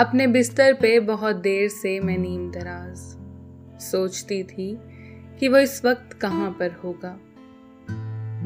अपने 0.00 0.26
बिस्तर 0.26 0.72
पे 0.72 1.00
बहुत 1.00 1.36
देर 1.36 1.68
से 1.68 2.00
मैं 2.00 2.18
नीम 2.18 2.50
दराज 2.50 2.96
सोचती 3.82 4.42
थी 4.42 4.78
कि 5.40 5.48
वो 5.48 5.58
इस 5.58 5.84
वक्त 5.84 6.12
कहाँ 6.12 6.50
पर 6.50 6.70
होगा। 6.84 7.20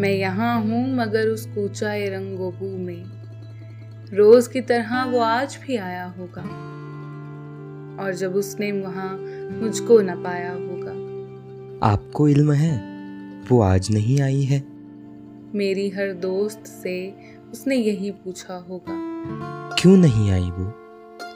मैं 0.00 0.10
यहाँ 0.10 0.62
हूँ 0.62 0.96
मगर 0.96 1.28
उस 1.28 1.46
कूचाए 1.46 2.08
रंगोबू 2.08 2.66
में। 2.78 3.04
रोज 4.12 4.46
की 4.46 4.60
तरह 4.60 5.04
वो 5.04 5.18
आज 5.18 5.58
भी 5.66 5.76
आया 5.76 6.04
होगा 6.04 6.42
और 8.04 8.14
जब 8.14 8.34
उसने 8.34 8.72
वहाँ 8.72 9.18
मुझको 9.60 10.00
न 10.00 10.22
पाया 10.22 10.52
होगा। 10.52 10.92
आपको 11.86 12.28
इल्म 12.28 12.52
है? 12.52 12.78
वो 13.48 13.60
आज 13.60 13.90
नहीं 13.90 14.20
आई 14.20 14.42
है। 14.42 14.64
मेरी 15.54 15.90
हर 15.90 16.12
दोस्त 16.12 16.66
से 16.66 17.14
उसने 17.52 17.76
यही 17.76 18.10
पूछा 18.10 18.54
होगा। 18.54 18.94
क्यों 19.78 19.96
नहीं 19.96 20.30
आई 20.30 20.50
वो? 20.50 20.83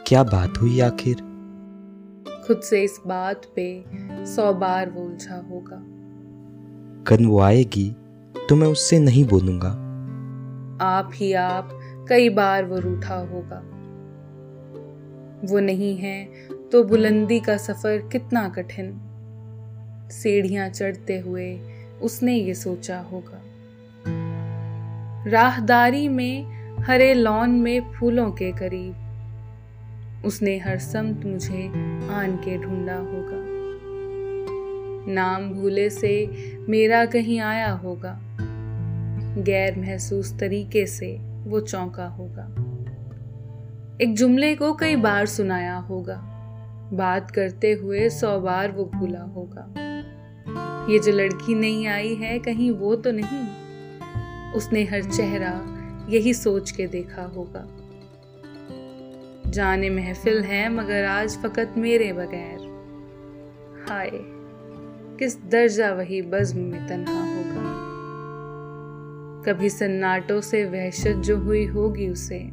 क्या 0.09 0.23
बात 0.23 0.59
हुई 0.61 0.81
आखिर? 0.81 1.17
खुद 2.47 2.61
से 2.61 2.83
इस 2.85 3.01
बात 3.07 3.43
पे 3.57 3.85
सौ 4.27 4.53
बार 4.53 4.91
वो 4.91 5.03
उलझा 5.03 5.35
होगा। 5.35 5.77
कन 7.05 7.27
वो 7.27 7.41
आएगी 7.41 7.97
तो 8.49 8.57
मैं 8.57 8.69
उससे 8.69 8.99
नहीं 8.99 9.25
बोलूँगा। 9.25 9.69
आप 10.87 11.11
ही 11.15 11.33
आप 11.33 11.69
कई 12.09 12.29
बार 12.29 12.65
वो 12.65 12.79
रूठा 12.79 13.15
होगा। 13.15 13.59
वो 15.45 15.59
नहीं 15.59 15.97
है 15.97 16.25
तो 16.73 16.85
बुलंदी 16.85 17.41
का 17.41 17.57
सफ़र 17.57 18.09
कितना 18.13 18.49
कठिन। 18.49 19.01
सीढ़ियाँ 20.13 20.69
चढ़ते 20.69 21.19
हुए 21.19 21.61
उसने 22.03 22.35
ये 22.35 22.55
सोचा 22.55 22.99
होगा। 23.01 23.43
राहदारी 25.31 26.09
में 26.09 26.45
हरे 26.79 27.15
लॉन 27.15 27.51
में 27.51 27.93
फूलों 27.93 28.31
के 28.31 28.53
करीब 28.53 28.95
उसने 30.25 30.59
हर 30.59 30.79
समत 30.79 31.27
मुझे 31.27 31.69
आन 32.09 32.41
के 32.45 32.59
ढूंढा 32.59 32.97
होगा। 32.97 33.49
नाम 35.13 35.51
भूले 35.51 35.91
से 35.91 36.31
मेरा 36.69 37.07
कहीं 37.07 37.41
आया 37.41 37.71
होगा। 37.71 38.21
गैर 39.39 39.79
महसूस 39.79 40.39
तरीके 40.39 40.87
से 40.87 41.19
वो 41.45 41.61
चौंका 41.61 42.07
होगा। 42.07 42.45
एक 44.01 44.15
जुमले 44.15 44.55
को 44.55 44.75
कई 44.75 44.97
बार 44.97 45.27
सुनाया 45.27 45.77
होगा। 45.77 46.35
बात 46.93 47.31
करते 47.31 47.73
हुए 47.73 48.09
सौ 48.09 48.41
बार 48.41 48.71
वो 48.71 48.85
भूला 48.85 49.23
होगा। 49.23 49.75
ये 50.93 50.99
जो 50.99 51.13
लड़की 51.13 51.55
नहीं 51.55 51.87
आई 51.87 52.15
है, 52.15 52.39
कहीं 52.39 52.71
वो 52.71 52.95
तो 52.97 53.11
नहीं। 53.13 53.49
उसने 54.53 54.85
हर 54.85 55.03
चेहरा 55.03 55.75
यही 56.11 56.35
सोच 56.35 56.71
के 56.71 56.87
देखा 56.87 57.23
होगा। 57.23 57.69
जाने 59.49 59.91
महफिल 59.91 60.43
है, 60.43 60.69
मगर 60.69 61.05
आज 61.05 61.37
फकत 61.37 61.75
मेरे 61.77 62.13
बगैर। 62.13 62.59
हाय, 63.89 64.11
किस 65.19 65.45
दर्जा 65.45 65.93
वही 65.93 66.23
बज्म 66.23 66.61
में 66.61 66.89
तन्हा 66.89 67.37
होगा? 67.37 67.69
कभी 69.43 69.71
सन्नाटों 69.71 70.41
से 70.41 70.65
वहशत 70.65 71.17
जो 71.17 71.37
हुई 71.37 71.65
होगी 71.67 72.09
उसे, 72.09 72.45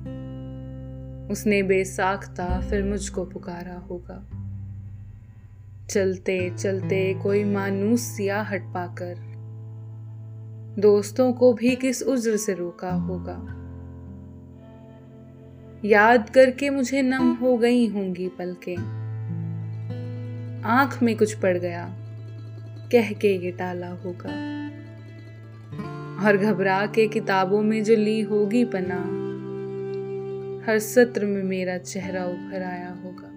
उसने 1.31 1.63
बेसाख्ता 1.63 2.61
फिर 2.61 2.83
मुझको 2.83 3.25
पुकारा 3.25 3.77
होगा। 3.80 4.23
चलते 5.89 6.49
चलते 6.49 7.13
कोई 7.13 7.43
मानूस 7.43 8.02
सिया 8.02 8.41
हट 8.41 8.61
पाकर, 8.61 9.15
दोस्तों 10.80 11.33
को 11.33 11.53
भी 11.53 11.75
किस 11.75 12.03
उज्र 12.03 12.37
से 12.37 12.53
रोका 12.53 12.91
होगा? 12.91 13.61
याद 15.86 16.30
करके 16.30 16.69
मुझे 16.69 17.02
नम 17.02 17.33
हो 17.33 17.58
गई 17.58 17.88
होंगी 17.88 18.28
पलके। 18.28 18.75
आँख 20.67 21.03
में 21.03 21.17
कुछ 21.17 21.33
पड़ 21.33 21.58
गया, 21.58 21.95
कह 22.92 23.11
के 23.11 23.36
ये 23.45 23.52
टाला 23.52 23.87
होगा। 23.87 24.30
और 26.26 26.37
घबरा 26.37 26.86
के 26.86 27.08
किताबों 27.08 27.61
में 27.61 27.83
जो 27.83 27.95
ली 27.95 28.21
होगी 28.21 28.65
पना, 28.65 29.26
हर 30.65 30.80
सत्र 30.80 31.26
में 31.26 31.43
मेरा 31.43 31.77
चेहरा 31.77 32.26
उभर 32.26 32.64
आया 32.64 32.98
होगा। 33.04 33.32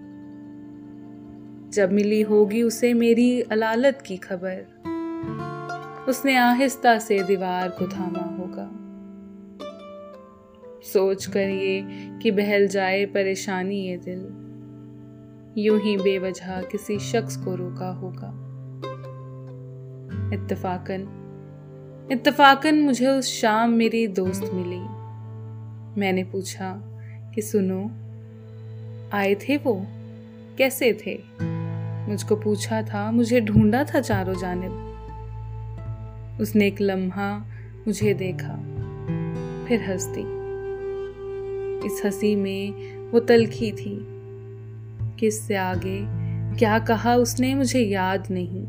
जब 1.69 1.91
मिली 1.91 2.21
होगी 2.21 2.61
उसे 2.61 2.93
मेरी 2.93 3.41
अलालत 3.41 4.03
की 4.05 4.17
खबर, 4.17 4.65
उसने 6.09 6.35
आहिस्ता 6.35 6.99
से 6.99 7.23
दीवार 7.23 7.69
को 7.69 7.87
थामा 7.87 8.35
होगा। 8.37 8.88
सोच 10.83 11.25
कर 11.25 11.49
ये 11.49 11.83
कि 12.21 12.31
बहल 12.31 12.67
जाए 12.67 13.05
परेशानी 13.05 13.81
ये 13.81 13.97
दिल। 13.97 14.45
यूँ 15.57 15.79
ही 15.79 15.97
बेवजह 15.97 16.61
किसी 16.61 16.99
शख्स 16.99 17.37
को 17.37 17.55
रोका 17.55 17.89
होगा। 17.89 18.45
इत्तफाकन 20.33 21.15
इत्तफाकन 22.11 22.75
मुझे 22.75 23.07
उस 23.07 23.41
शाम 23.41 23.69
मेरी 23.69 24.07
दोस्त 24.07 24.51
मिली। 24.53 24.99
मैंने 25.99 26.23
पूछा 26.23 26.81
कि 27.35 27.41
सुनो, 27.41 27.91
आए 29.17 29.35
थे 29.35 29.57
वो? 29.57 29.85
कैसे 30.57 30.93
थे? 30.93 31.19
मुझको 32.11 32.35
पूछा 32.35 32.81
था, 32.81 33.11
मुझे 33.11 33.41
ढूंढा 33.41 33.83
था 33.83 34.01
चारों 34.01 34.33
जानिब। 34.33 34.85
उसने 36.41 36.67
एक 36.67 36.81
लम्हा 36.81 37.39
मुझे 37.87 38.13
देखा, 38.13 38.55
फिर 39.67 39.91
हंस 39.91 40.05
दी 40.05 40.38
इस 41.85 42.01
हँसी 42.05 42.35
में 42.35 42.71
वो 43.11 43.19
तलखी 43.19 43.71
थी। 43.71 44.19
किससे 45.19 45.55
आगे, 45.55 46.05
क्या 46.57 46.79
कहा 46.79 47.15
उसने 47.15 47.55
मुझे 47.55 47.79
याद 47.79 48.27
नहीं। 48.31 48.67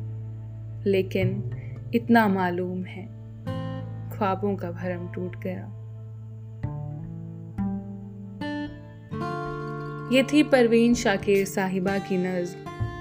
लेकिन 0.85 1.51
इतना 1.95 2.29
मालूम 2.29 2.85
है, 2.85 3.07
ख्वाबों 4.11 4.57
का 4.57 4.71
भरम 4.71 5.09
टूट 5.09 5.37
गया। 5.41 5.77
ये 10.13 10.23
थी 10.23 10.43
परवीन 10.43 10.95
शाकिर 10.95 11.47
साहिबा 11.47 11.99
की 11.99 12.17
नज्म 12.19 12.59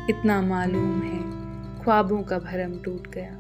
इतना 0.10 0.42
मालूम 0.42 1.02
है, 1.02 1.20
ख्वाबों 1.84 2.24
का 2.24 2.40
भरम 2.40 2.80
टूट 2.80 3.08
गया। 3.08 3.39